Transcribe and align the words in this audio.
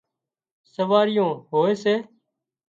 سواريون 0.73 1.31
هوئي 1.49 1.73
سي 1.81 1.95